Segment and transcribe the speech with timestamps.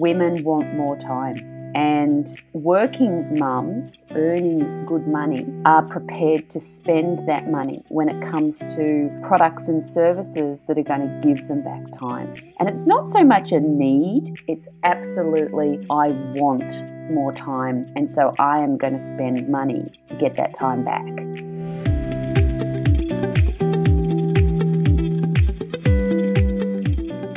[0.00, 1.36] women want more time.
[1.74, 8.60] And working mums earning good money are prepared to spend that money when it comes
[8.60, 12.34] to products and services that are going to give them back time.
[12.58, 17.84] And it's not so much a need, it's absolutely, I want more time.
[17.94, 21.45] And so I am going to spend money to get that time back.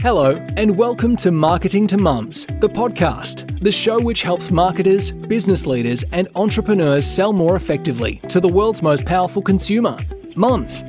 [0.02, 5.66] Hello, and welcome to Marketing to Mums, the podcast, the show which helps marketers, business
[5.66, 9.98] leaders, and entrepreneurs sell more effectively to the world's most powerful consumer,
[10.38, 10.86] mums.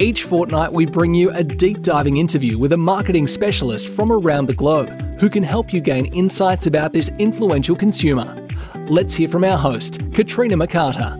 [0.00, 4.46] Each fortnight, we bring you a deep diving interview with a marketing specialist from around
[4.46, 4.88] the globe
[5.20, 8.36] who can help you gain insights about this influential consumer.
[8.88, 11.19] Let's hear from our host, Katrina McCarter.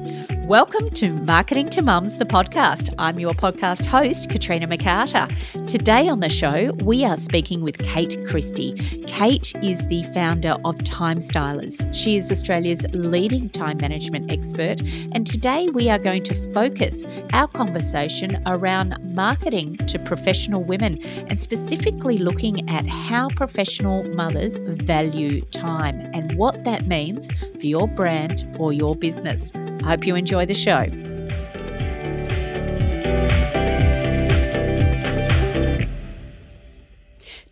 [0.50, 2.92] Welcome to Marketing to Mums, the podcast.
[2.98, 5.28] I'm your podcast host, Katrina McCarter.
[5.68, 8.74] Today on the show, we are speaking with Kate Christie.
[9.06, 11.88] Kate is the founder of Time Stylers.
[11.94, 14.80] She is Australia's leading time management expert,
[15.12, 21.40] and today we are going to focus our conversation around marketing to professional women and
[21.40, 28.44] specifically looking at how professional mothers value time and what that means for your brand
[28.58, 29.52] or your business.
[29.82, 30.86] I hope you enjoy the show.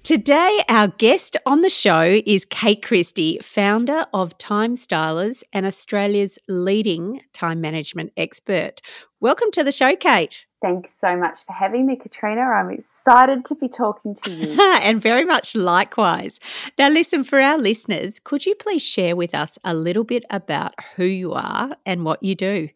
[0.08, 6.38] Today, our guest on the show is Kate Christie, founder of Time Stylers and Australia's
[6.48, 8.80] leading time management expert.
[9.20, 10.46] Welcome to the show, Kate.
[10.60, 12.40] Thanks so much for having me, Katrina.
[12.40, 14.60] I'm excited to be talking to you.
[14.82, 16.40] and very much likewise.
[16.76, 20.74] Now, listen, for our listeners, could you please share with us a little bit about
[20.96, 22.70] who you are and what you do?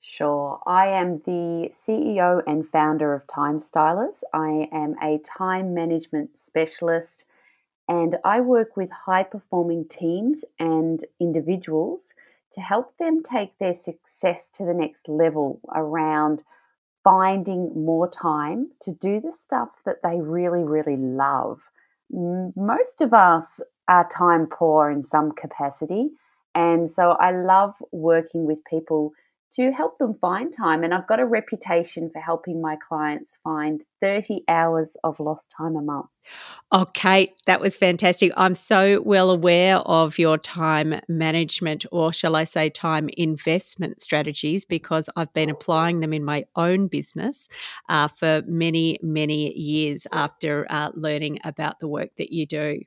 [0.00, 0.60] Sure.
[0.66, 4.22] I am the CEO and founder of Time Stylers.
[4.32, 7.26] I am a time management specialist
[7.88, 12.14] and I work with high performing teams and individuals
[12.52, 16.42] to help them take their success to the next level around
[17.06, 21.60] finding more time to do the stuff that they really, really love.
[22.10, 26.08] Most of us are time poor in some capacity.
[26.56, 29.12] And so I love working with people
[29.56, 30.84] to help them find time.
[30.84, 35.76] And I've got a reputation for helping my clients find 30 hours of lost time
[35.76, 36.06] a month.
[36.72, 38.32] Okay, that was fantastic.
[38.36, 44.64] I'm so well aware of your time management, or shall I say, time investment strategies,
[44.64, 47.48] because I've been applying them in my own business
[47.88, 52.80] uh, for many, many years after uh, learning about the work that you do.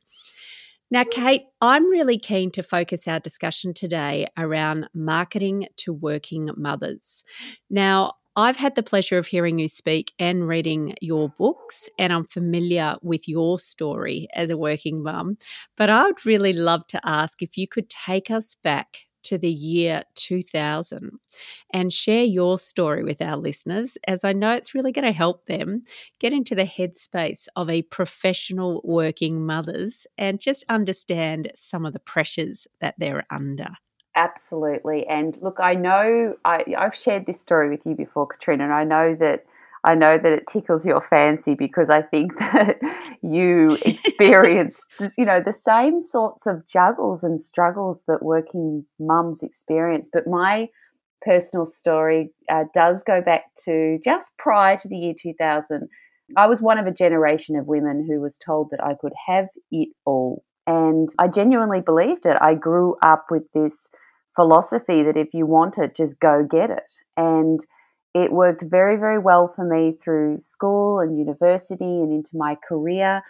[0.91, 7.23] Now, Kate, I'm really keen to focus our discussion today around marketing to working mothers.
[7.69, 12.25] Now, I've had the pleasure of hearing you speak and reading your books, and I'm
[12.25, 15.37] familiar with your story as a working mum.
[15.77, 19.51] But I would really love to ask if you could take us back to the
[19.51, 21.11] year 2000
[21.73, 25.45] and share your story with our listeners, as I know it's really going to help
[25.45, 25.83] them
[26.19, 31.99] get into the headspace of a professional working mothers and just understand some of the
[31.99, 33.69] pressures that they're under.
[34.15, 35.05] Absolutely.
[35.07, 38.83] And look, I know I, I've shared this story with you before, Katrina, and I
[38.83, 39.45] know that
[39.83, 42.79] I know that it tickles your fancy because I think that
[43.21, 44.81] you experience,
[45.17, 50.09] you know, the same sorts of juggles and struggles that working mums experience.
[50.11, 50.69] But my
[51.21, 55.87] personal story uh, does go back to just prior to the year 2000.
[56.37, 59.47] I was one of a generation of women who was told that I could have
[59.71, 60.43] it all.
[60.67, 62.37] And I genuinely believed it.
[62.39, 63.89] I grew up with this
[64.35, 66.93] philosophy that if you want it, just go get it.
[67.17, 67.65] And
[68.13, 73.21] it worked very, very well for me through school and university and into my career.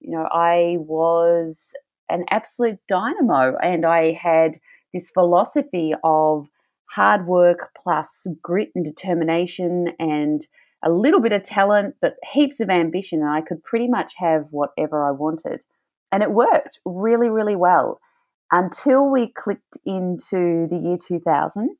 [0.00, 1.72] You know, I was
[2.08, 4.58] an absolute dynamo and I had
[4.92, 6.48] this philosophy of
[6.90, 10.46] hard work plus grit and determination and
[10.84, 13.22] a little bit of talent, but heaps of ambition.
[13.22, 15.64] And I could pretty much have whatever I wanted.
[16.12, 18.00] And it worked really, really well
[18.52, 21.76] until we clicked into the year 2000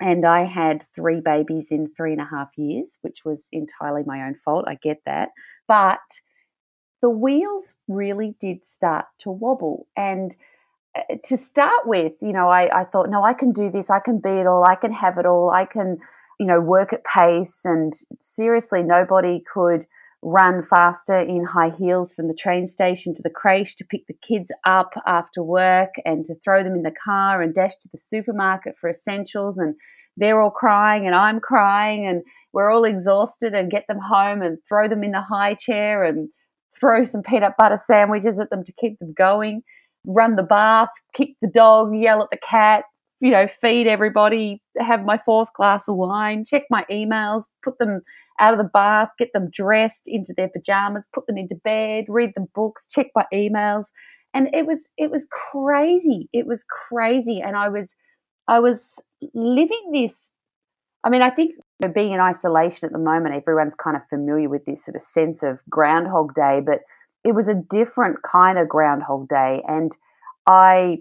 [0.00, 4.22] and I had three babies in three and a half years, which was entirely my
[4.22, 4.64] own fault.
[4.66, 5.28] I get that.
[5.68, 6.00] But
[7.02, 9.86] the wheels really did start to wobble.
[9.96, 10.34] And
[10.96, 13.90] uh, to start with, you know, I, I thought, no, I can do this.
[13.90, 14.64] I can be it all.
[14.64, 15.50] I can have it all.
[15.50, 15.98] I can,
[16.38, 17.60] you know, work at pace.
[17.64, 19.86] And seriously, nobody could
[20.22, 24.16] run faster in high heels from the train station to the creche to pick the
[24.22, 27.98] kids up after work and to throw them in the car and dash to the
[27.98, 29.74] supermarket for essentials and
[30.16, 32.22] they're all crying and I'm crying and
[32.52, 36.28] we're all exhausted and get them home and throw them in the high chair and
[36.78, 39.62] throw some peanut butter sandwiches at them to keep them going.
[40.06, 42.84] run the bath, kick the dog, yell at the cat,
[43.20, 48.00] you know, feed everybody, have my fourth glass of wine, check my emails, put them
[48.40, 52.32] out of the bath, get them dressed into their pajamas, put them into bed, read
[52.34, 53.86] them books, check my emails.
[54.32, 56.28] And it was it was crazy.
[56.32, 57.40] It was crazy.
[57.40, 57.94] And I was
[58.48, 59.02] I was
[59.34, 60.30] living this
[61.02, 61.54] I mean, I think
[61.94, 65.42] being in isolation at the moment, everyone's kind of familiar with this sort of sense
[65.42, 66.80] of Groundhog Day, but
[67.24, 69.62] it was a different kind of Groundhog Day.
[69.66, 69.96] And
[70.46, 70.98] I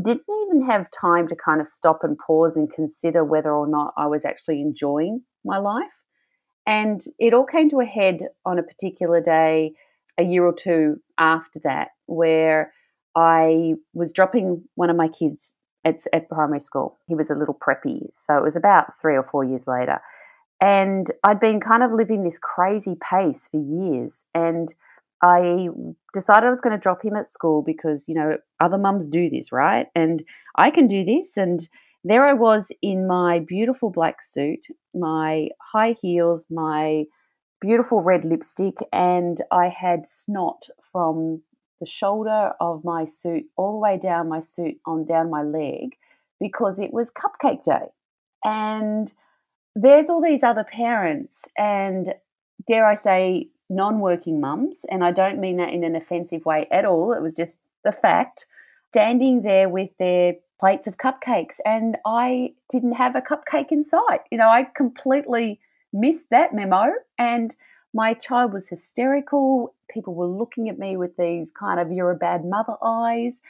[0.00, 3.92] didn't even have time to kind of stop and pause and consider whether or not
[3.96, 5.86] I was actually enjoying my life.
[6.68, 9.72] And it all came to a head on a particular day
[10.18, 12.74] a year or two after that, where
[13.16, 16.98] I was dropping one of my kids at, at primary school.
[17.06, 20.02] He was a little preppy, so it was about three or four years later.
[20.60, 24.26] And I'd been kind of living this crazy pace for years.
[24.34, 24.74] And
[25.22, 25.68] I
[26.12, 29.30] decided I was going to drop him at school because, you know, other mums do
[29.30, 29.86] this, right?
[29.94, 30.22] And
[30.56, 31.38] I can do this.
[31.38, 31.66] And
[32.04, 37.04] there I was in my beautiful black suit, my high heels, my
[37.60, 41.42] beautiful red lipstick, and I had snot from
[41.80, 45.96] the shoulder of my suit all the way down my suit on down my leg
[46.40, 47.86] because it was cupcake day.
[48.44, 49.12] And
[49.74, 52.14] there's all these other parents and
[52.66, 56.84] dare I say non-working mums and I don't mean that in an offensive way at
[56.84, 58.46] all it was just the fact
[58.90, 64.20] standing there with their plates of cupcakes and I didn't have a cupcake in sight.
[64.30, 65.60] You know, I completely
[65.92, 67.54] missed that memo and
[67.94, 69.74] my child was hysterical.
[69.90, 73.40] People were looking at me with these kind of you're a bad mother eyes.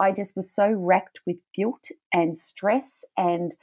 [0.00, 3.54] I just was so racked with guilt and stress and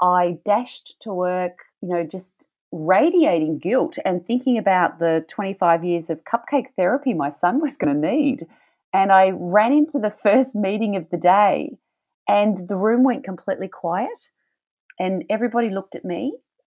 [0.00, 6.10] I dashed to work, you know, just radiating guilt and thinking about the 25 years
[6.10, 8.46] of cupcake therapy my son was going to need.
[8.92, 11.78] And I ran into the first meeting of the day
[12.28, 14.30] and the room went completely quiet.
[14.98, 16.34] And everybody looked at me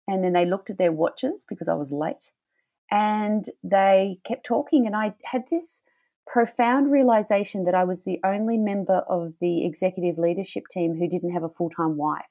[0.07, 2.31] and then they looked at their watches because I was late.
[2.89, 4.85] And they kept talking.
[4.85, 5.83] And I had this
[6.27, 11.33] profound realization that I was the only member of the executive leadership team who didn't
[11.33, 12.25] have a full time wife.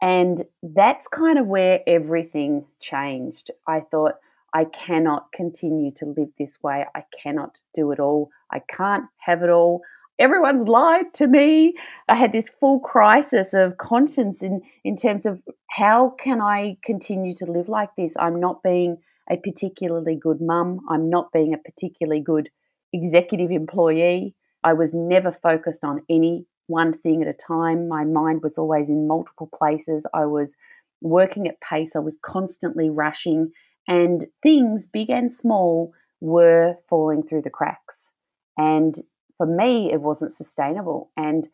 [0.00, 3.50] And that's kind of where everything changed.
[3.66, 4.14] I thought,
[4.54, 6.86] I cannot continue to live this way.
[6.94, 8.30] I cannot do it all.
[8.50, 9.82] I can't have it all
[10.18, 11.74] everyone's lied to me.
[12.08, 15.40] I had this full crisis of conscience in, in terms of
[15.70, 18.16] how can I continue to live like this?
[18.18, 18.98] I'm not being
[19.30, 20.80] a particularly good mum.
[20.88, 22.50] I'm not being a particularly good
[22.92, 24.34] executive employee.
[24.64, 27.88] I was never focused on any one thing at a time.
[27.88, 30.06] My mind was always in multiple places.
[30.12, 30.56] I was
[31.00, 31.94] working at pace.
[31.94, 33.52] I was constantly rushing,
[33.88, 38.12] and things, big and small, were falling through the cracks.
[38.56, 38.94] And
[39.36, 41.10] for me, it wasn't sustainable.
[41.16, 41.48] And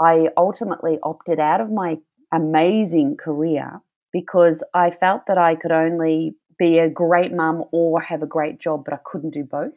[0.00, 1.98] I ultimately opted out of my
[2.32, 3.80] amazing career
[4.12, 8.60] because I felt that I could only be a great mum or have a great
[8.60, 9.72] job, but I couldn't do both.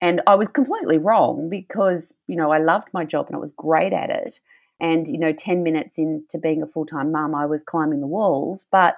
[0.00, 3.52] And I was completely wrong because, you know, I loved my job and I was
[3.52, 4.40] great at it.
[4.80, 8.06] And, you know, 10 minutes into being a full time mum, I was climbing the
[8.06, 8.66] walls.
[8.70, 8.96] But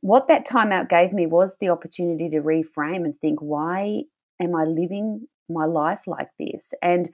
[0.00, 4.04] what that time out gave me was the opportunity to reframe and think, why
[4.40, 6.72] am I living my life like this?
[6.82, 7.10] And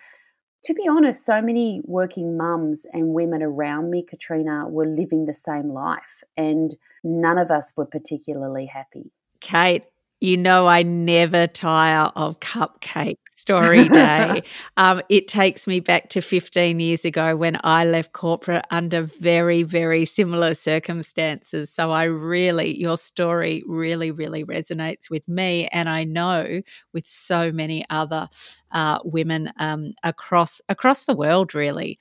[0.65, 5.35] to be honest, so many working mums and women around me, Katrina, were living the
[5.35, 9.13] same life, and none of us were particularly happy.
[9.41, 9.85] Kate,
[10.21, 14.43] you know, I never tire of cupcake story day.
[14.79, 19.63] um, it takes me back to 15 years ago when I left corporate under very,
[19.63, 21.71] very similar circumstances.
[21.71, 25.69] So I really, your story really, really resonates with me.
[25.69, 26.63] And I know
[26.95, 28.29] with so many other
[28.73, 31.99] uh, women um, across across the world, really.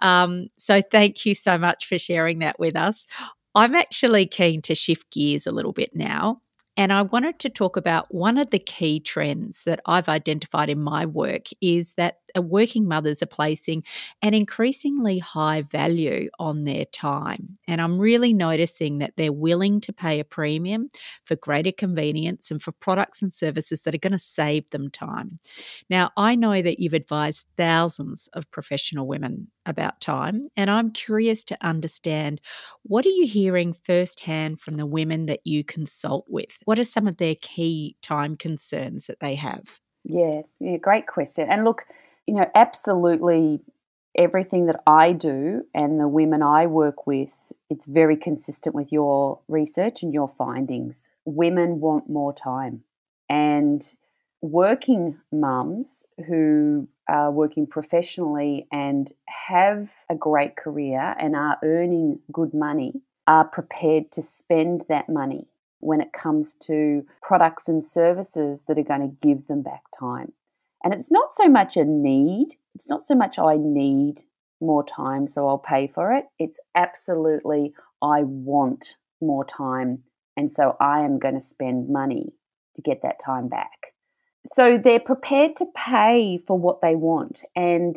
[0.00, 3.06] Um, so thank you so much for sharing that with us.
[3.56, 6.42] I'm actually keen to shift gears a little bit now
[6.76, 10.80] and I wanted to talk about one of the key trends that I've identified in
[10.80, 13.82] my work is that uh, working mothers are placing
[14.20, 17.56] an increasingly high value on their time.
[17.66, 20.90] And I'm really noticing that they're willing to pay a premium
[21.24, 25.38] for greater convenience and for products and services that are going to save them time.
[25.88, 31.44] Now, I know that you've advised thousands of professional women about time, and I'm curious
[31.44, 32.40] to understand
[32.82, 36.58] what are you hearing firsthand from the women that you consult with?
[36.64, 39.80] What are some of their key time concerns that they have?
[40.04, 41.48] Yeah, yeah, great question.
[41.50, 41.84] And look,
[42.26, 43.60] you know, absolutely
[44.16, 47.34] everything that I do and the women I work with,
[47.68, 51.08] it's very consistent with your research and your findings.
[51.24, 52.84] Women want more time.
[53.28, 53.84] And
[54.50, 62.52] working mums who are working professionally and have a great career and are earning good
[62.54, 65.46] money are prepared to spend that money
[65.80, 70.32] when it comes to products and services that are going to give them back time.
[70.82, 74.22] And it's not so much a need, it's not so much I need
[74.60, 76.26] more time, so I'll pay for it.
[76.38, 80.04] It's absolutely I want more time,
[80.36, 82.34] and so I am going to spend money
[82.74, 83.95] to get that time back.
[84.52, 87.44] So they're prepared to pay for what they want.
[87.54, 87.96] And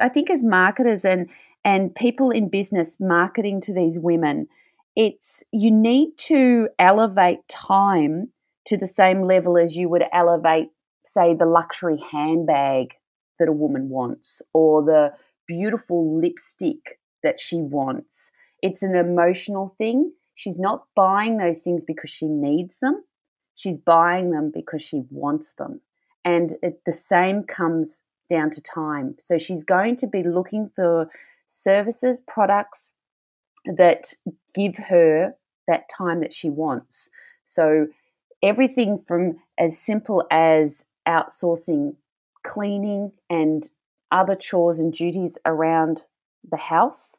[0.00, 1.28] I think as marketers and
[1.64, 4.48] and people in business marketing to these women,
[4.96, 8.30] it's you need to elevate time
[8.66, 10.68] to the same level as you would elevate
[11.04, 12.94] say the luxury handbag
[13.38, 15.12] that a woman wants or the
[15.46, 18.30] beautiful lipstick that she wants.
[18.62, 20.12] It's an emotional thing.
[20.34, 23.04] She's not buying those things because she needs them.
[23.54, 25.80] She's buying them because she wants them.
[26.24, 29.16] And it, the same comes down to time.
[29.18, 31.10] So she's going to be looking for
[31.46, 32.92] services, products
[33.64, 34.14] that
[34.54, 35.34] give her
[35.68, 37.10] that time that she wants.
[37.44, 37.88] So
[38.42, 41.94] everything from as simple as outsourcing
[42.42, 43.68] cleaning and
[44.10, 46.04] other chores and duties around
[46.50, 47.16] the house,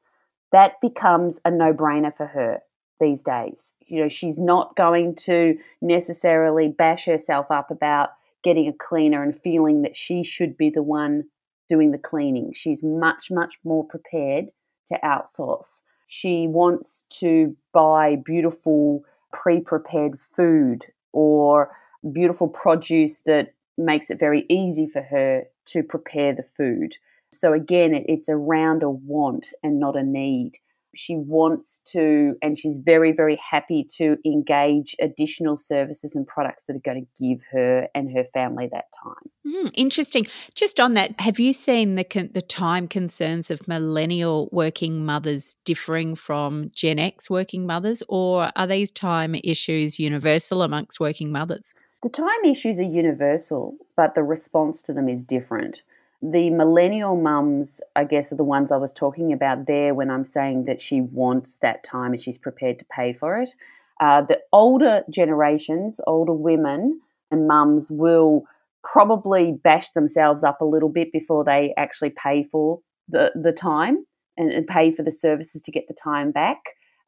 [0.52, 2.62] that becomes a no brainer for her
[3.00, 3.74] these days.
[3.88, 8.10] You know, she's not going to necessarily bash herself up about
[8.44, 11.26] getting a cleaner and feeling that she should be the one
[11.68, 12.54] doing the cleaning.
[12.54, 14.46] She's much, much more prepared
[14.88, 15.82] to outsource.
[16.08, 21.76] She wants to buy beautiful pre prepared food or
[22.14, 26.96] beautiful produce that makes it very easy for her to prepare the food.
[27.32, 30.60] So, again, it's around a want and not a need.
[30.96, 36.76] She wants to, and she's very, very happy to engage additional services and products that
[36.76, 39.30] are going to give her and her family that time.
[39.46, 40.28] Mm, interesting.
[40.54, 46.16] Just on that, have you seen the the time concerns of millennial working mothers differing
[46.16, 51.74] from Gen X working mothers, or are these time issues universal amongst working mothers?
[52.04, 55.84] The time issues are universal, but the response to them is different.
[56.22, 60.26] The millennial mums, I guess, are the ones I was talking about there when I'm
[60.26, 63.50] saying that she wants that time and she's prepared to pay for it.
[64.00, 67.00] Uh, the older generations, older women
[67.32, 68.44] and mums will
[68.84, 74.06] probably bash themselves up a little bit before they actually pay for the, the time
[74.38, 76.60] and, and pay for the services to get the time back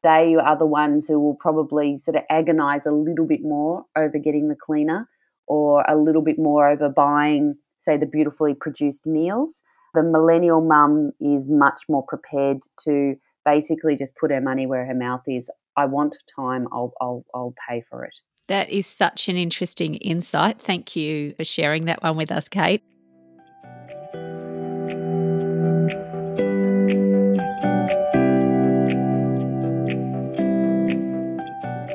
[0.02, 4.18] they are the ones who will probably sort of agonize a little bit more over
[4.18, 5.08] getting the cleaner
[5.46, 9.62] or a little bit more over buying, say, the beautifully produced meals.
[9.94, 14.94] The millennial mum is much more prepared to basically just put her money where her
[14.94, 15.50] mouth is.
[15.76, 18.14] I want time, I'll, I'll, I'll pay for it.
[18.48, 20.60] That is such an interesting insight.
[20.60, 22.82] Thank you for sharing that one with us, Kate.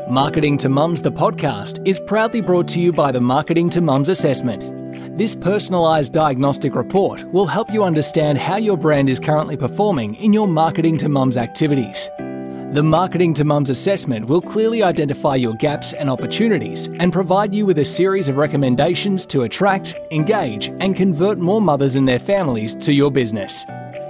[0.10, 4.10] Marketing to Mums, the podcast, is proudly brought to you by the Marketing to Mums
[4.10, 4.83] Assessment.
[5.16, 10.34] This personalised diagnostic report will help you understand how your brand is currently performing in
[10.34, 12.10] your Marketing to Mums activities.
[12.18, 17.68] The Marketing to Mums assessment will clearly identify your gaps and opportunities and provide you
[17.68, 22.74] with a series of recommendations to attract, engage, and convert more mothers and their families
[22.74, 23.68] to your business.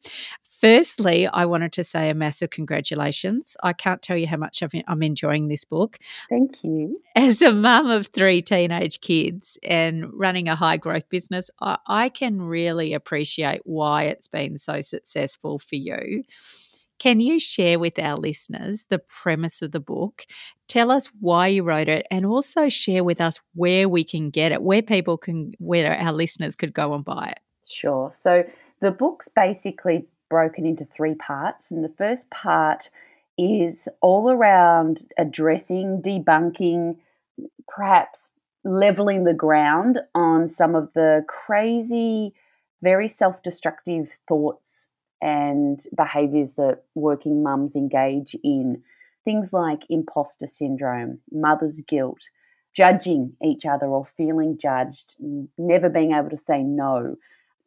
[0.59, 3.55] Firstly, I wanted to say a massive congratulations.
[3.63, 5.97] I can't tell you how much I'm enjoying this book.
[6.29, 6.97] Thank you.
[7.15, 12.09] As a mum of three teenage kids and running a high growth business, I, I
[12.09, 16.23] can really appreciate why it's been so successful for you.
[17.03, 20.23] Can you share with our listeners the premise of the book?
[20.69, 24.53] Tell us why you wrote it and also share with us where we can get
[24.53, 27.39] it, where people can, where our listeners could go and buy it.
[27.67, 28.09] Sure.
[28.13, 28.45] So
[28.79, 31.71] the book's basically broken into three parts.
[31.71, 32.89] And the first part
[33.37, 36.95] is all around addressing, debunking,
[37.67, 38.31] perhaps
[38.63, 42.33] leveling the ground on some of the crazy,
[42.81, 44.87] very self destructive thoughts
[45.23, 48.83] and behaviours that working mums engage in.
[49.23, 52.29] Things like imposter syndrome, mother's guilt,
[52.75, 55.15] judging each other or feeling judged,
[55.57, 57.15] never being able to say no.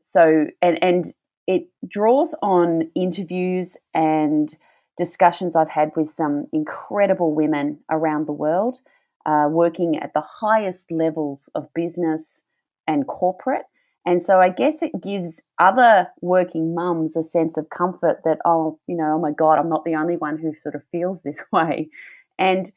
[0.00, 1.06] So, and, and
[1.46, 4.54] it draws on interviews and
[4.98, 8.80] discussions I've had with some incredible women around the world,
[9.24, 12.42] uh, working at the highest levels of business
[12.86, 13.64] and corporate.
[14.06, 18.78] And so I guess it gives other working mums a sense of comfort that, oh,
[18.86, 21.42] you know, oh my God, I'm not the only one who sort of feels this
[21.52, 21.90] way.
[22.38, 22.70] And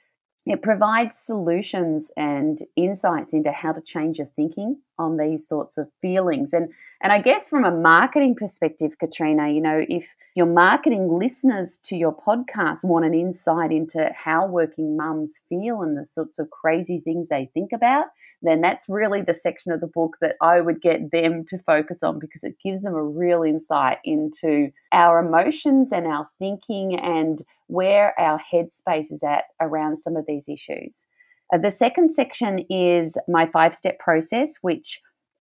[0.46, 5.90] it provides solutions and insights into how to change your thinking on these sorts of
[6.02, 6.54] feelings.
[6.54, 6.70] And
[7.02, 11.96] and I guess from a marketing perspective, Katrina, you know, if your marketing listeners to
[11.96, 17.00] your podcast want an insight into how working mums feel and the sorts of crazy
[17.00, 18.08] things they think about,
[18.42, 22.04] then that's really the section of the book that I would get them to focus
[22.04, 27.44] on because it gives them a real insight into our emotions and our thinking and
[27.68, 31.06] where our headspace is at around some of these issues.
[31.54, 35.02] Uh, the second section is my five step process, which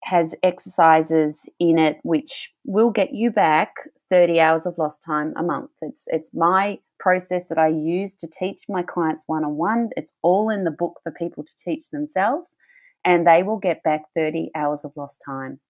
[0.04, 3.72] has exercises in it which will get you back
[4.10, 5.70] 30 hours of lost time a month.
[5.80, 9.90] It's it's my process that I use to teach my clients one on one.
[9.96, 12.56] It's all in the book for people to teach themselves
[13.04, 15.60] and they will get back 30 hours of lost time.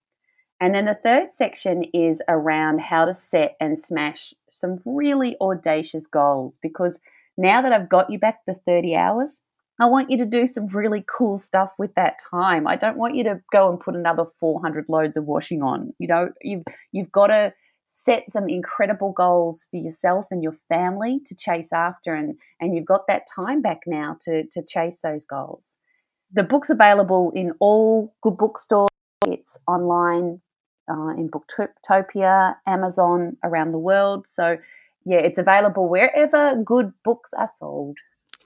[0.61, 6.07] And then the third section is around how to set and smash some really audacious
[6.07, 7.01] goals because
[7.37, 9.41] now that I've got you back the 30 hours,
[9.81, 12.69] I want you to do some really cool stuff with that time.
[12.69, 15.93] I don't want you to go and put another 400 loads of washing on.
[15.99, 16.63] You know, you've
[16.93, 17.53] you've got to
[17.87, 22.87] set some incredible goals for yourself and your family to chase after and and you've
[22.87, 25.79] got that time back now to to chase those goals.
[26.35, 28.89] The book's available in all good bookstores.
[29.27, 30.41] It's online
[30.91, 34.27] uh, in Booktopia, Amazon, around the world.
[34.31, 34.57] So,
[35.05, 37.99] yeah, it's available wherever good books are sold.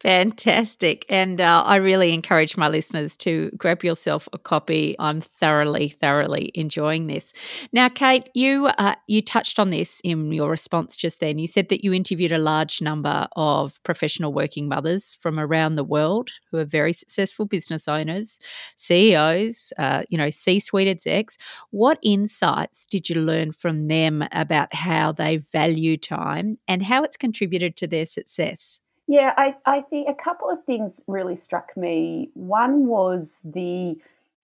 [0.02, 1.06] Fantastic.
[1.08, 4.94] And uh, I really encourage my listeners to grab yourself a copy.
[4.98, 7.32] I'm thoroughly, thoroughly enjoying this.
[7.72, 11.38] Now, Kate, you uh, you touched on this in your response just then.
[11.38, 15.84] You said that you interviewed a large number of professional working mothers from around the
[15.84, 18.38] world who are very successful business owners,
[18.76, 21.38] CEOs, uh, you know, C-suite execs.
[21.71, 27.16] What insights did you learn from them about how they value time and how it's
[27.16, 28.80] contributed to their success?
[29.08, 32.30] Yeah, I, I think a couple of things really struck me.
[32.34, 33.97] One was the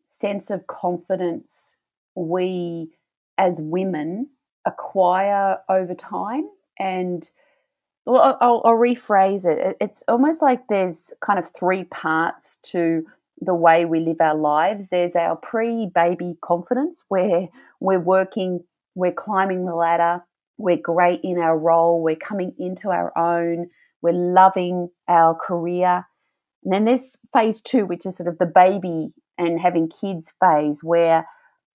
[0.06, 1.76] sense of confidence
[2.14, 2.90] we
[3.38, 4.28] as women
[4.64, 6.48] acquire over time.
[6.78, 7.28] And
[8.06, 9.76] well, I'll, I'll rephrase it.
[9.80, 13.06] It's almost like there's kind of three parts to
[13.40, 14.88] the way we live our lives.
[14.88, 17.48] There's our pre baby confidence, where
[17.80, 20.24] we're working, we're climbing the ladder,
[20.58, 23.70] we're great in our role, we're coming into our own
[24.02, 26.06] we're loving our career.
[26.64, 30.84] And then there's phase two, which is sort of the baby and having kids phase,
[30.84, 31.26] where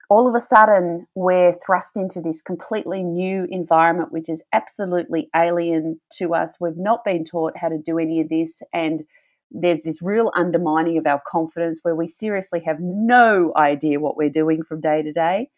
[0.09, 5.99] all of a sudden we're thrust into this completely new environment, which is absolutely alien
[6.17, 6.57] to us.
[6.61, 8.61] We've not been taught how to do any of this.
[8.71, 9.03] And
[9.51, 14.29] there's this real undermining of our confidence where we seriously have no idea what we're
[14.29, 15.49] doing from day to day.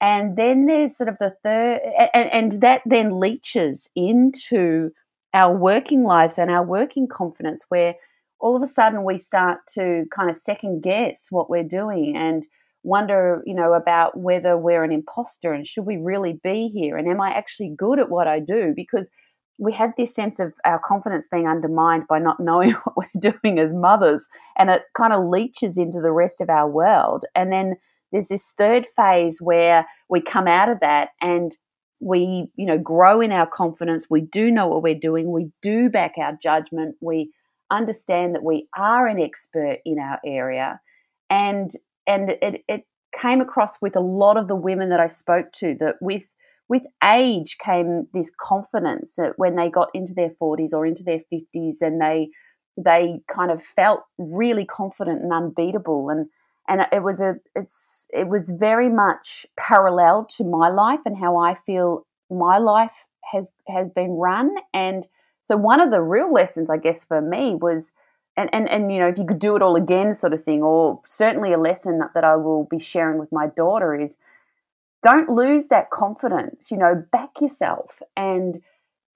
[0.00, 1.80] And then there's sort of the third,
[2.12, 4.90] and, and that then leaches into
[5.34, 7.94] our working lives and our working confidence where
[8.38, 12.46] all of a sudden we start to kind of second guess what we're doing and
[12.84, 17.08] wonder you know about whether we're an imposter and should we really be here and
[17.08, 18.72] am i actually good at what i do?
[18.74, 19.10] Because
[19.58, 23.58] we have this sense of our confidence being undermined by not knowing what we're doing
[23.58, 27.24] as mothers and it kind of leaches into the rest of our world.
[27.34, 27.76] And then
[28.10, 31.56] there's this third phase where we come out of that and
[32.02, 34.06] we you know grow in our confidence.
[34.10, 35.30] We do know what we're doing.
[35.30, 36.96] We do back our judgment.
[37.00, 37.30] We
[37.70, 40.80] understand that we are an expert in our area.
[41.30, 41.70] And
[42.06, 42.82] and it, it
[43.18, 46.30] came across with a lot of the women that i spoke to that with
[46.68, 51.20] with age came this confidence that when they got into their 40s or into their
[51.30, 52.30] 50s and they
[52.76, 56.08] they kind of felt really confident and unbeatable.
[56.10, 56.26] And
[56.68, 61.36] and it was a it's it was very much parallel to my life and how
[61.36, 64.54] I feel my life has has been run.
[64.72, 65.06] And
[65.42, 67.92] so one of the real lessons I guess for me was
[68.36, 70.62] and, and and you know if you could do it all again sort of thing
[70.62, 74.16] or certainly a lesson that I will be sharing with my daughter is
[75.02, 78.00] don't lose that confidence you know back yourself.
[78.16, 78.62] And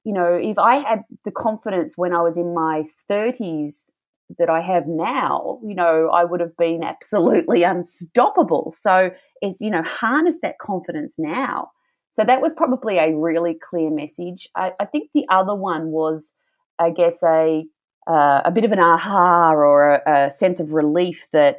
[0.05, 3.91] you know if I had the confidence when I was in my 30s
[4.39, 8.73] that I have now, you know, I would have been absolutely unstoppable.
[8.77, 9.11] So
[9.41, 11.71] it's, you know, harness that confidence now.
[12.11, 14.49] So that was probably a really clear message.
[14.57, 16.33] I, I think the other one was,
[16.79, 17.65] I guess, a
[18.07, 21.59] uh, a bit of an aha or a, a sense of relief that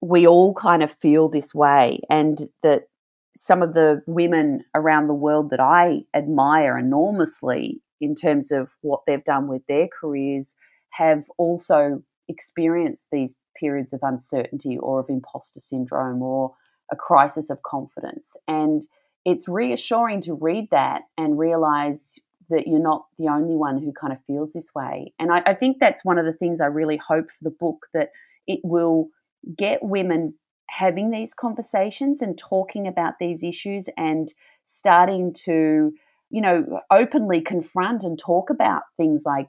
[0.00, 2.84] we all kind of feel this way, and that
[3.36, 9.00] some of the women around the world that I admire enormously in terms of what
[9.06, 10.54] they've done with their careers
[10.90, 16.54] have also experienced these periods of uncertainty or of imposter syndrome or
[16.90, 18.36] a crisis of confidence.
[18.46, 18.86] And
[19.24, 22.18] it's reassuring to read that and realize
[22.50, 25.12] that you're not the only one who kind of feels this way.
[25.18, 27.86] And I, I think that's one of the things I really hope for the book
[27.92, 28.10] that
[28.46, 29.08] it will
[29.56, 30.34] get women
[30.70, 34.32] having these conversations and talking about these issues and
[34.64, 35.92] starting to,
[36.30, 39.48] you know, openly confront and talk about things like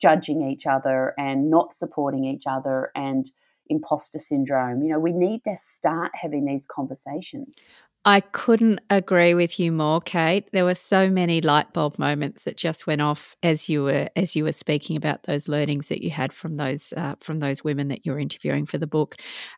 [0.00, 3.30] judging each other and not supporting each other and
[3.68, 4.82] imposter syndrome.
[4.82, 7.68] You know, we need to start having these conversations.
[8.06, 10.48] I couldn't agree with you more, Kate.
[10.52, 14.34] There were so many light bulb moments that just went off as you were as
[14.34, 17.88] you were speaking about those learnings that you had from those uh, from those women
[17.88, 19.16] that you were interviewing for the book.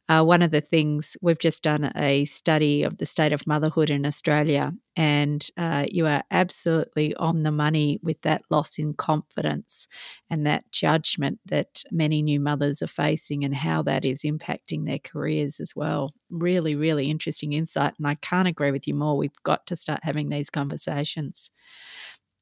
[0.09, 3.91] Uh, one of the things we've just done a study of the state of motherhood
[3.91, 9.89] in Australia, and uh, you are absolutely on the money with that loss in confidence
[10.31, 14.99] and that judgment that many new mothers are facing, and how that is impacting their
[14.99, 16.13] careers as well.
[16.31, 19.17] Really, really interesting insight, and I can't agree with you more.
[19.17, 21.51] We've got to start having these conversations.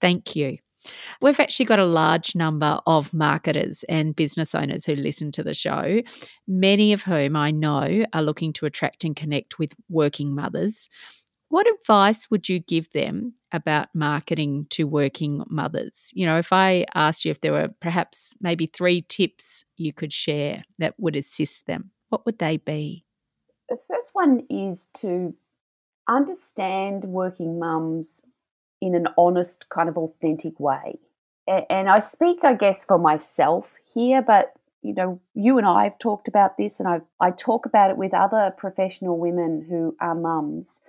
[0.01, 0.59] Thank you.
[1.21, 5.53] We've actually got a large number of marketers and business owners who listen to the
[5.53, 6.01] show,
[6.49, 10.89] many of whom I know are looking to attract and connect with working mothers.
[11.51, 16.13] What advice would you give them about marketing to working mothers?
[16.15, 20.13] You know, if I asked you if there were perhaps maybe three tips you could
[20.13, 23.05] share that would assist them, what would they be?
[23.69, 25.35] The first one is to
[26.09, 28.23] understand working mums
[28.81, 31.01] in an honest, kind of authentic way.
[31.49, 35.99] And I speak, I guess, for myself here, but you know, you and I have
[35.99, 40.15] talked about this, and I, I talk about it with other professional women who are
[40.15, 40.81] mums.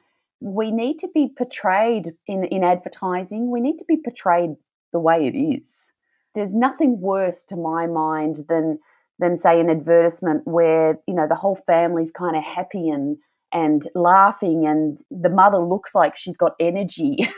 [0.41, 4.55] We need to be portrayed in, in advertising, we need to be portrayed
[4.91, 5.93] the way it is.
[6.35, 8.79] There's nothing worse to my mind than
[9.19, 13.17] than say an advertisement where you know the whole family's kind of happy and
[13.53, 17.27] and laughing and the mother looks like she's got energy.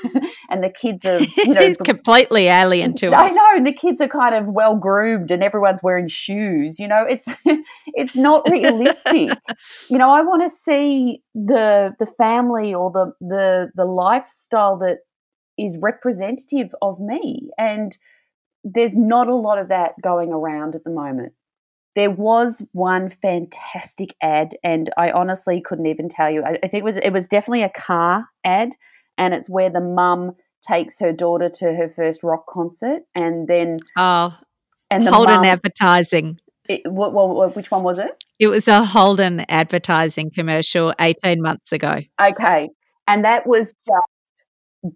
[0.50, 3.32] And the kids are you know completely alien to I us.
[3.32, 6.88] I know and the kids are kind of well groomed and everyone's wearing shoes you
[6.88, 7.06] know?
[7.10, 7.28] It's
[7.88, 9.36] it's not realistic.
[9.90, 15.00] You know I want to see the the family or the the the lifestyle that
[15.58, 17.98] is representative of me and
[18.64, 21.34] there's not a lot of that going around at the moment
[21.96, 26.44] there was one fantastic ad, and I honestly couldn't even tell you.
[26.44, 28.72] I, I think it was it was definitely a car ad,
[29.18, 30.36] and it's where the mum
[30.68, 34.36] takes her daughter to her first rock concert, and then oh,
[34.90, 36.40] and the Holden mum, advertising.
[36.70, 38.24] It, what, what, which one was it?
[38.40, 42.00] It was a Holden advertising commercial eighteen months ago.
[42.22, 42.70] Okay,
[43.08, 44.13] and that was just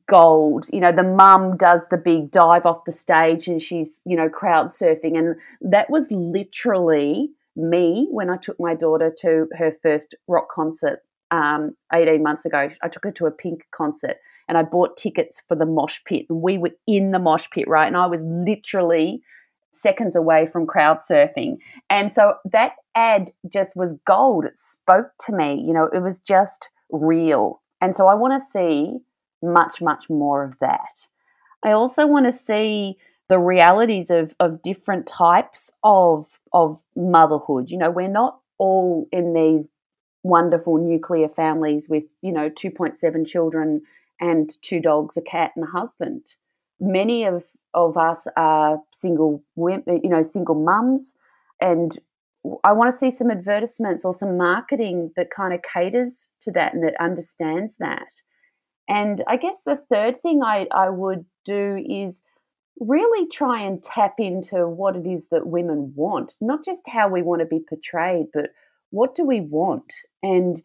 [0.08, 0.68] gold.
[0.72, 4.30] You know, the mum does the big dive off the stage and she's, you know,
[4.30, 5.18] crowd surfing.
[5.18, 11.04] And that was literally me when I took my daughter to her first rock concert
[11.32, 12.70] um, 18 months ago.
[12.82, 16.26] I took her to a pink concert and I bought tickets for the mosh pit.
[16.30, 17.88] And we were in the mosh pit, right?
[17.88, 19.22] And I was literally
[19.74, 21.58] seconds away from crowd surfing.
[21.90, 24.46] And so that ad just was gold.
[24.46, 25.64] It spoke to me.
[25.66, 27.62] You know, it was just real.
[27.82, 28.98] And so I want to see
[29.42, 31.08] much, much more of that.
[31.64, 32.98] I also want to see
[33.30, 37.70] the realities of, of different types of, of motherhood.
[37.70, 39.68] You know, we're not all in these
[40.24, 43.82] wonderful nuclear families with, you know, 2.7 children
[44.20, 46.36] and two dogs, a cat, and a husband.
[46.80, 51.14] Many of, of us are single women, you know, single mums.
[51.62, 51.98] And
[52.64, 56.74] I want to see some advertisements or some marketing that kind of caters to that
[56.74, 58.22] and that understands that.
[58.90, 62.24] And I guess the third thing I, I would do is
[62.80, 67.22] really try and tap into what it is that women want, not just how we
[67.22, 68.52] want to be portrayed, but
[68.92, 69.92] what do we want
[70.24, 70.62] and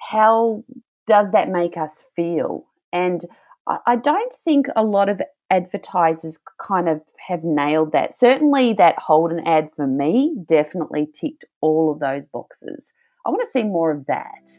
[0.00, 0.64] how
[1.06, 2.66] does that make us feel?
[2.92, 3.24] And
[3.66, 8.14] I, don't think a lot of advertisers kind of have nailed that.
[8.14, 12.92] Certainly, that Holden ad for me definitely ticked all of those boxes.
[13.26, 14.56] I want to see more of that.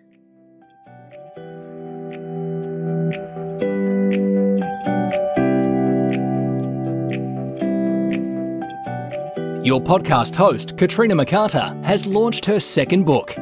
[9.67, 13.35] Your podcast host, Katrina McCarter, has launched her second book.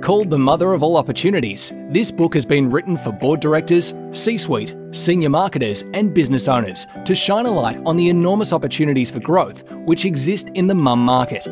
[0.00, 4.38] Called the mother of all opportunities, this book has been written for board directors, C
[4.38, 9.20] suite, senior marketers, and business owners to shine a light on the enormous opportunities for
[9.20, 11.44] growth which exist in the mum market.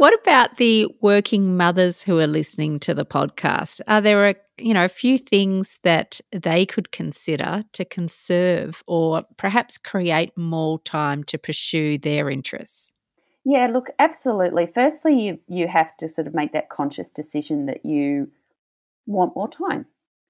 [0.02, 3.82] What about the working mothers who are listening to the podcast?
[3.88, 9.26] Are there a you know a few things that they could consider to conserve or
[9.38, 12.92] perhaps create more time to pursue their interests?
[13.46, 14.66] Yeah, look, absolutely.
[14.66, 18.32] Firstly, you you have to sort of make that conscious decision that you
[19.06, 19.86] want more time.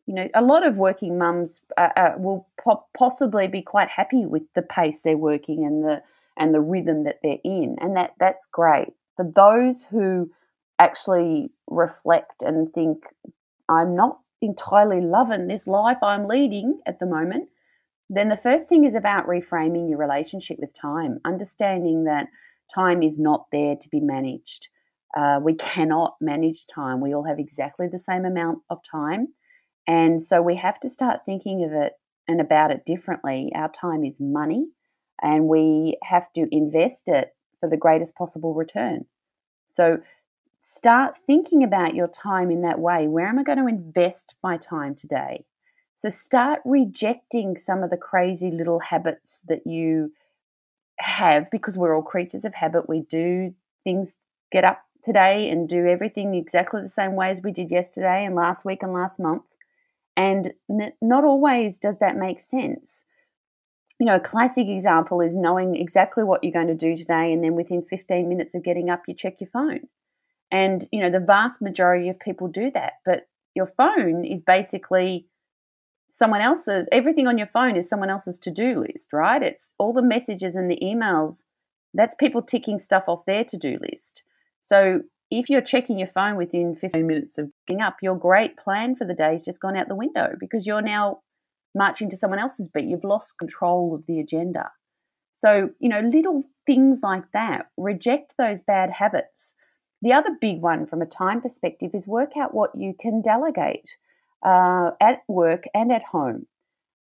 [0.06, 4.26] You know, a lot of working mums uh, uh, will po- possibly be quite happy
[4.26, 6.04] with the pace they're working and the
[6.36, 10.32] and the rhythm that they're in, and that that's great for those who
[10.80, 13.04] actually reflect and think,
[13.70, 17.50] I'm not entirely loving this life I'm leading at the moment,
[18.10, 22.28] then the first thing is about reframing your relationship with time, understanding that
[22.74, 24.70] time is not there to be managed.
[25.16, 27.00] Uh, we cannot manage time.
[27.00, 29.28] We all have exactly the same amount of time.
[29.88, 31.94] And so we have to start thinking of it
[32.28, 33.52] and about it differently.
[33.56, 34.68] Our time is money,
[35.22, 39.06] and we have to invest it for the greatest possible return.
[39.68, 40.00] So
[40.60, 43.08] start thinking about your time in that way.
[43.08, 45.46] Where am I going to invest my time today?
[45.96, 50.12] So start rejecting some of the crazy little habits that you
[51.00, 52.90] have because we're all creatures of habit.
[52.90, 54.16] We do things,
[54.52, 58.36] get up today and do everything exactly the same way as we did yesterday and
[58.36, 59.44] last week and last month.
[60.18, 60.54] And
[61.02, 63.06] not always does that make sense
[64.02, 67.44] you know, a classic example is knowing exactly what you're going to do today, and
[67.44, 69.82] then within 15 minutes of getting up, you check your phone.
[70.50, 72.94] And, you know, the vast majority of people do that.
[73.06, 75.28] But your phone is basically
[76.10, 79.44] someone else's, everything on your phone is someone else's to do list, right?
[79.44, 81.44] It's all the messages and the emails,
[81.94, 84.24] that's people ticking stuff off their to do list.
[84.62, 88.96] So if you're checking your phone within 15 minutes of getting up, your great plan
[88.96, 91.20] for the day has just gone out the window because you're now
[91.76, 92.86] marching to someone else's beat.
[92.86, 94.72] You've lost control of the agenda.
[95.32, 99.56] So, you know, little things like that, reject those bad habits.
[100.02, 103.98] The other big one from a time perspective is work out what you can delegate
[104.44, 106.48] uh, at work and at home.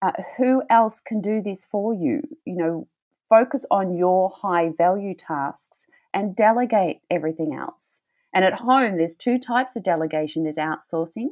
[0.01, 2.23] Uh, who else can do this for you?
[2.45, 2.89] You know,
[3.29, 8.01] focus on your high value tasks and delegate everything else.
[8.33, 11.29] And at home, there's two types of delegation there's outsourcing,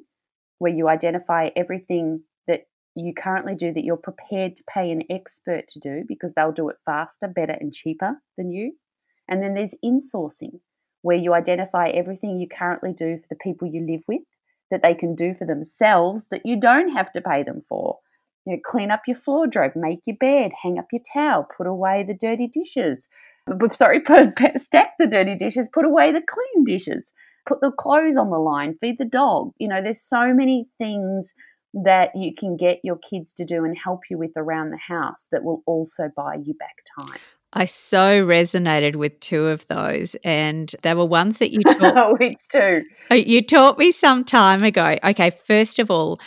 [0.58, 2.22] where you identify everything
[2.94, 6.68] you currently do that you're prepared to pay an expert to do because they'll do
[6.68, 8.72] it faster, better, and cheaper than you.
[9.28, 10.60] And then there's insourcing,
[11.02, 14.22] where you identify everything you currently do for the people you live with
[14.70, 17.98] that they can do for themselves that you don't have to pay them for.
[18.46, 22.02] You know, clean up your floor make your bed, hang up your towel, put away
[22.02, 23.06] the dirty dishes.
[23.72, 24.02] Sorry,
[24.56, 27.12] stack the dirty dishes, put away the clean dishes,
[27.46, 29.52] put the clothes on the line, feed the dog.
[29.58, 31.34] You know, there's so many things
[31.74, 35.26] that you can get your kids to do and help you with around the house
[35.32, 37.18] that will also buy you back time.
[37.54, 42.12] I so resonated with two of those, and they were ones that you taught.
[42.18, 42.82] Which two?
[43.10, 44.96] Oh, you taught me some time ago.
[45.04, 46.18] Okay, first of all,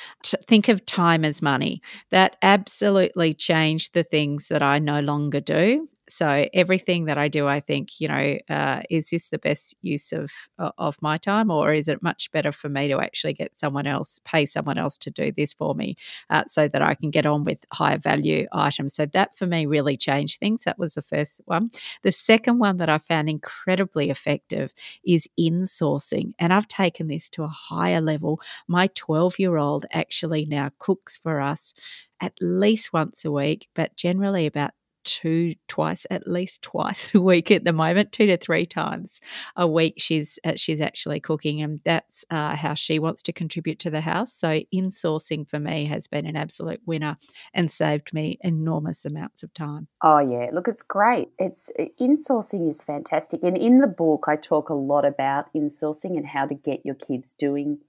[0.48, 1.82] think of time as money.
[2.12, 5.90] That absolutely changed the things that I no longer do.
[6.08, 10.12] So everything that I do, I think, you know, uh, is this the best use
[10.13, 10.32] of
[10.78, 14.20] of my time, or is it much better for me to actually get someone else,
[14.24, 15.96] pay someone else to do this for me,
[16.30, 18.94] uh, so that I can get on with higher value items?
[18.96, 20.63] So that for me really changed things.
[20.65, 21.70] That was the first one.
[22.04, 27.44] The second one that I found incredibly effective is insourcing, and I've taken this to
[27.44, 28.39] a higher level.
[28.68, 31.74] My twelve year old actually now cooks for us
[32.22, 34.72] at least once a week, but generally about
[35.06, 39.22] two twice at least twice a week at the moment two to three times
[39.56, 43.80] a week she's uh, she's actually cooking and that's uh, how she wants to contribute
[43.80, 44.34] to the house.
[44.34, 47.18] So insourcing for me has been an absolute winner
[47.54, 49.88] and saved me enormous amounts of time.
[50.04, 50.50] Oh yeah.
[50.52, 51.30] Look it's great.
[51.38, 53.44] It's insourcing is fantastic.
[53.44, 56.96] And in the book i talk a lot about insourcing and how to get your
[56.96, 57.80] kids doing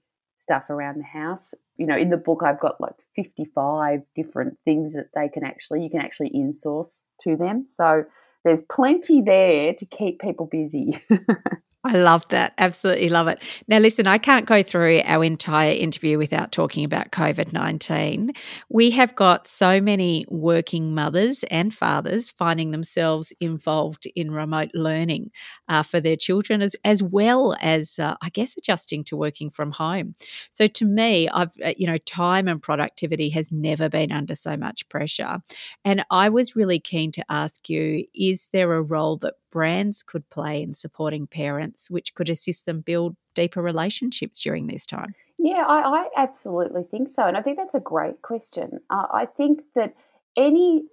[0.47, 1.53] stuff around the house.
[1.75, 5.83] You know, in the book, I've got like 55 different things that they can actually,
[5.83, 7.65] you can actually insource to them.
[7.67, 8.05] So
[8.45, 10.99] there's plenty there to keep people busy.
[11.83, 12.53] I love that.
[12.57, 13.39] Absolutely love it.
[13.67, 18.33] Now, listen, I can't go through our entire interview without talking about COVID 19.
[18.67, 25.31] We have got so many working mothers and fathers finding themselves involved in remote learning
[25.69, 29.71] uh, for their children, as, as well as, uh, I guess, adjusting to working from
[29.71, 30.13] home.
[30.51, 34.57] So, to me, I've, uh, you know, time and productivity has never been under so
[34.57, 35.37] much pressure.
[35.85, 40.29] And I was really keen to ask you is there a role that brands could
[40.29, 45.15] play in supporting parents, which could assist them build deeper relationships during this time?
[45.39, 47.25] Yeah, I, I absolutely think so.
[47.25, 48.79] And I think that's a great question.
[48.91, 49.95] Uh, I think that
[50.37, 50.83] any,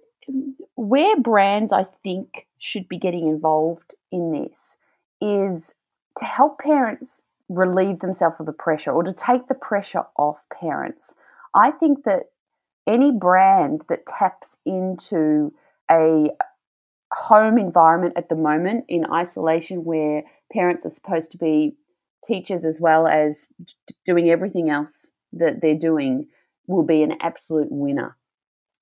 [0.73, 4.77] where brands I think should be getting involved in this
[5.21, 5.75] is
[6.17, 11.13] to help parents relieve themselves of the pressure or to take the pressure off parents.
[11.53, 12.31] I think that
[12.87, 15.53] any brand that taps into
[15.91, 16.31] a
[17.15, 21.75] home environment at the moment in isolation where parents are supposed to be
[22.23, 23.47] teachers as well as
[24.03, 26.27] doing everything else that they're doing
[26.67, 28.17] will be an absolute winner.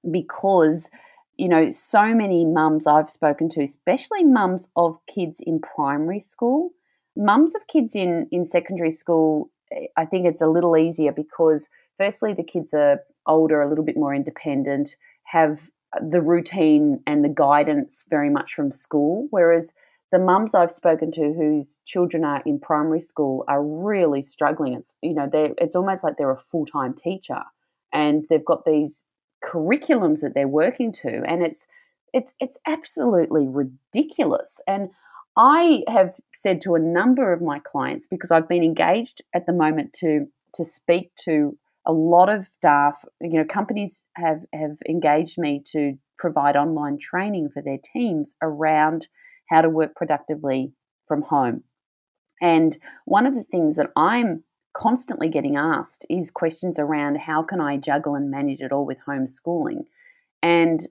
[0.10, 0.90] Because
[1.38, 6.70] you know so many mums I've spoken to especially mums of kids in primary school
[7.16, 11.70] mums of kids in in secondary school eh, I think it's a little easier because
[11.98, 17.30] firstly the kids are older a little bit more independent have the routine and the
[17.30, 19.28] guidance very much from school.
[19.30, 19.74] Whereas
[20.12, 24.74] the mums I've spoken to whose children are in primary school are really struggling.
[24.74, 27.42] It's you know they it's almost like they're a full time teacher,
[27.92, 29.02] and they've got these
[29.44, 31.66] curriculums that they're working to, and it's
[32.14, 34.62] it's it's absolutely ridiculous.
[34.68, 34.92] And
[35.36, 39.54] I have said to a number of my clients because I've been engaged at the
[39.54, 45.38] moment to to speak to a lot of staff, you know, companies have, have engaged
[45.38, 49.08] me to provide online training for their teams around
[49.50, 50.74] how to work productively
[51.06, 51.64] from home.
[52.42, 54.44] And one of the things that I'm
[54.74, 58.98] constantly getting asked is questions around how can I juggle and manage it all with
[59.08, 59.86] homeschooling.
[60.42, 60.86] And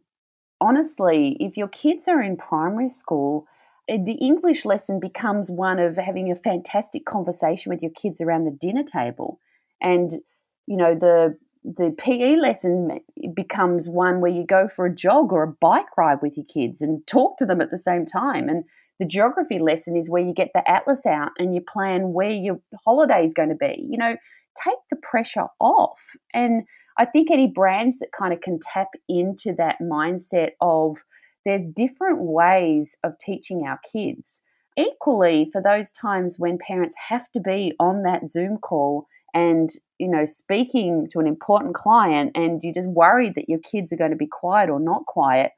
[0.61, 3.47] honestly, if your kids are in primary school,
[3.89, 8.45] eh, the English lesson becomes one of having a fantastic conversation with your kids around
[8.45, 9.41] the dinner table
[9.81, 10.21] and
[10.67, 13.01] you know the the PE lesson
[13.35, 16.83] becomes one where you go for a jog or a bike ride with your kids
[16.83, 18.49] and talk to them at the same time.
[18.49, 18.65] And
[18.99, 22.61] the geography lesson is where you get the atlas out and you plan where your
[22.85, 23.87] holiday is going to be.
[23.89, 24.17] You know,
[24.63, 26.01] take the pressure off.
[26.35, 26.65] And
[26.99, 30.99] I think any brands that kind of can tap into that mindset of
[31.45, 34.43] there's different ways of teaching our kids.
[34.77, 40.09] Equally, for those times when parents have to be on that Zoom call and you
[40.09, 44.11] know speaking to an important client and you're just worried that your kids are going
[44.11, 45.53] to be quiet or not quiet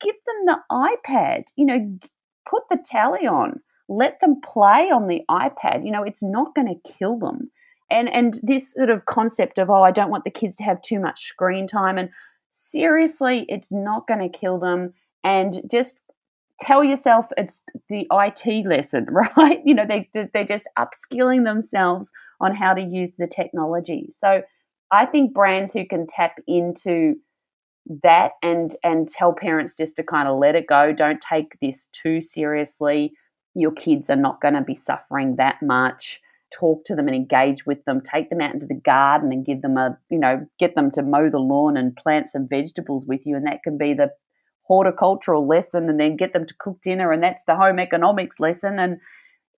[0.00, 1.98] give them the ipad you know
[2.48, 6.68] put the tally on let them play on the ipad you know it's not going
[6.68, 7.50] to kill them.
[7.92, 10.80] And and this sort of concept of oh i don't want the kids to have
[10.80, 12.08] too much screen time and
[12.50, 16.00] seriously it's not going to kill them and just
[16.60, 19.60] tell yourself it's the IT lesson, right?
[19.64, 24.08] You know, they they're just upskilling themselves on how to use the technology.
[24.10, 24.42] So
[24.90, 27.16] I think brands who can tap into
[28.02, 31.88] that and and tell parents just to kind of let it go, don't take this
[31.92, 33.12] too seriously.
[33.54, 36.20] Your kids are not going to be suffering that much.
[36.52, 38.00] Talk to them and engage with them.
[38.00, 41.02] Take them out into the garden and give them a, you know, get them to
[41.02, 43.36] mow the lawn and plant some vegetables with you.
[43.36, 44.10] And that can be the
[44.70, 48.78] horticultural lesson and then get them to cook dinner and that's the home economics lesson.
[48.78, 48.98] And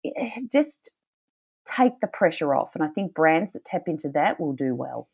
[0.06, 0.94] eh, just
[1.66, 5.08] take the pressure off and i think brands that tap into that will do well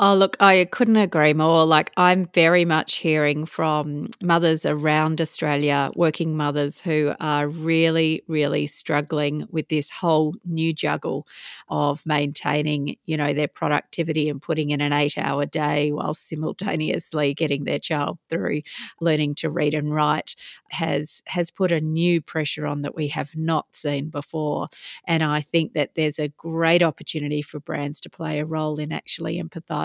[0.00, 1.64] Oh, look, I couldn't agree more.
[1.64, 8.66] Like, I'm very much hearing from mothers around Australia, working mothers who are really, really
[8.66, 11.28] struggling with this whole new juggle
[11.68, 17.32] of maintaining, you know, their productivity and putting in an eight hour day while simultaneously
[17.32, 18.62] getting their child through
[19.00, 20.34] learning to read and write
[20.70, 24.66] has has put a new pressure on that we have not seen before.
[25.06, 28.90] And I think that there's a great opportunity for brands to play a role in
[28.90, 29.83] actually empathizing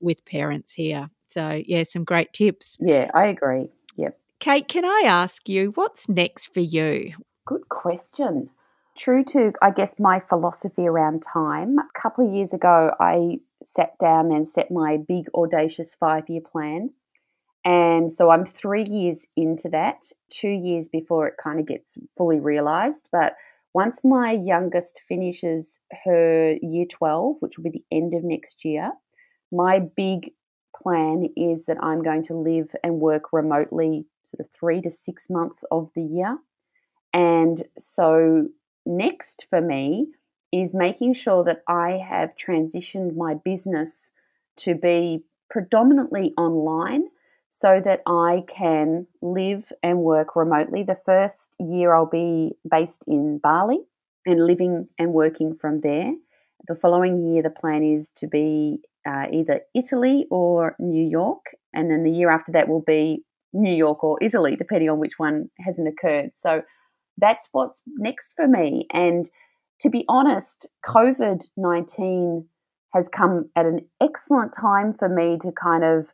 [0.00, 1.10] with parents here.
[1.28, 2.76] So, yeah, some great tips.
[2.80, 3.68] Yeah, I agree.
[3.96, 4.18] Yep.
[4.40, 7.12] Kate, can I ask you, what's next for you?
[7.46, 8.50] Good question.
[8.96, 13.98] True to, I guess, my philosophy around time, a couple of years ago, I sat
[13.98, 16.90] down and set my big, audacious five year plan.
[17.64, 22.40] And so I'm three years into that, two years before it kind of gets fully
[22.40, 23.08] realized.
[23.12, 23.36] But
[23.72, 28.92] once my youngest finishes her year 12, which will be the end of next year,
[29.52, 30.32] my big
[30.74, 35.28] plan is that I'm going to live and work remotely sort of three to six
[35.28, 36.38] months of the year.
[37.12, 38.48] And so,
[38.86, 40.08] next for me
[40.50, 44.10] is making sure that I have transitioned my business
[44.56, 47.08] to be predominantly online
[47.50, 50.82] so that I can live and work remotely.
[50.82, 53.80] The first year I'll be based in Bali
[54.24, 56.14] and living and working from there.
[56.66, 61.44] The following year, the plan is to be uh, either Italy or New York.
[61.74, 65.18] And then the year after that will be New York or Italy, depending on which
[65.18, 66.30] one hasn't occurred.
[66.34, 66.62] So
[67.18, 68.86] that's what's next for me.
[68.92, 69.28] And
[69.80, 72.46] to be honest, COVID 19
[72.94, 76.06] has come at an excellent time for me to kind of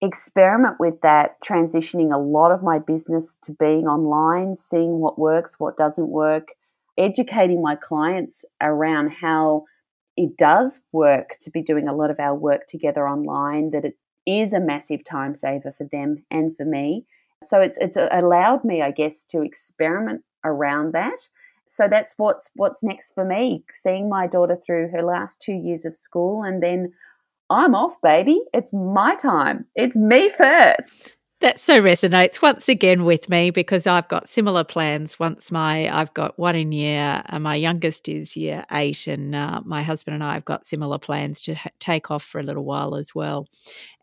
[0.00, 5.56] experiment with that, transitioning a lot of my business to being online, seeing what works,
[5.58, 6.48] what doesn't work,
[6.96, 9.64] educating my clients around how
[10.18, 13.96] it does work to be doing a lot of our work together online, that it
[14.26, 17.06] is a massive time saver for them and for me.
[17.44, 21.28] So it's it's uh, allowed me, I guess, to experiment around that.
[21.68, 25.84] So that's what's what's next for me, seeing my daughter through her last two years
[25.84, 26.92] of school and then
[27.50, 28.40] I'm off, baby.
[28.52, 29.66] It's my time.
[29.74, 31.14] It's me first.
[31.40, 35.20] That so resonates once again with me because I've got similar plans.
[35.20, 39.60] Once my I've got one in year, uh, my youngest is year eight, and uh,
[39.64, 42.64] my husband and I have got similar plans to ha- take off for a little
[42.64, 43.46] while as well,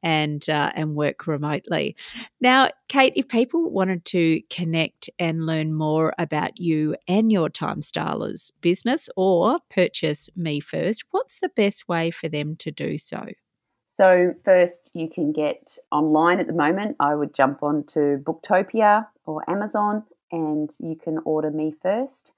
[0.02, 1.98] and uh, and work remotely.
[2.40, 7.82] Now, Kate, if people wanted to connect and learn more about you and your Time
[7.82, 13.26] Stylers business, or purchase me first, what's the best way for them to do so?
[13.96, 16.98] So, first, you can get online at the moment.
[17.00, 22.34] I would jump on to Booktopia or Amazon and you can order me first.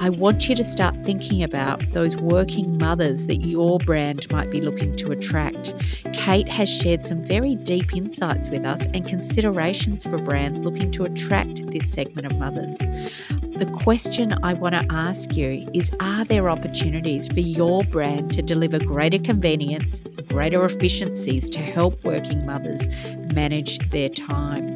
[0.01, 4.59] I want you to start thinking about those working mothers that your brand might be
[4.59, 5.75] looking to attract.
[6.11, 11.03] Kate has shared some very deep insights with us and considerations for brands looking to
[11.03, 12.79] attract this segment of mothers.
[12.79, 18.41] The question I want to ask you is Are there opportunities for your brand to
[18.41, 22.87] deliver greater convenience, greater efficiencies to help working mothers
[23.35, 24.70] manage their time?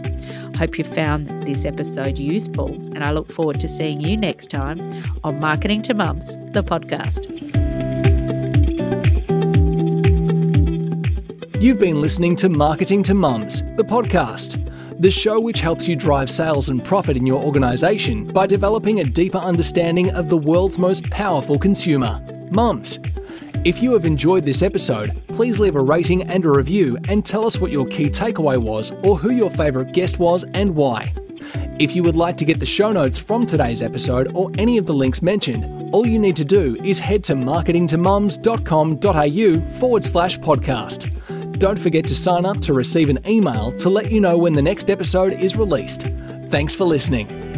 [0.57, 4.79] Hope you found this episode useful, and I look forward to seeing you next time
[5.23, 7.31] on Marketing to Mums, the podcast.
[11.61, 14.61] You've been listening to Marketing to Mums, the podcast
[14.99, 19.03] the show which helps you drive sales and profit in your organization by developing a
[19.03, 22.97] deeper understanding of the world's most powerful consumer, mums.
[23.65, 27.47] If you have enjoyed this episode, please leave a rating and a review and tell
[27.47, 31.11] us what your key takeaway was or who your favourite guest was and why.
[31.79, 34.85] If you would like to get the show notes from today's episode or any of
[34.85, 41.57] the links mentioned, all you need to do is head to marketingtomums.com.au forward slash podcast.
[41.57, 44.61] Don't forget to sign up to receive an email to let you know when the
[44.61, 46.03] next episode is released.
[46.49, 47.54] Thanks for listening.